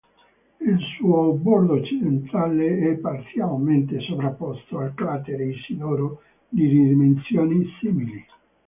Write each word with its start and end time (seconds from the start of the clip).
Il 0.59 0.79
suo 0.97 1.31
bordo 1.33 1.73
occidentale 1.73 2.91
è 2.91 2.95
parzialmente 2.97 3.99
sovrapposto 3.99 4.79
al 4.79 4.95
cratere 4.95 5.45
Isidoro, 5.45 6.23
di 6.49 6.67
dimensioni 6.67 7.63
simili. 7.79 8.25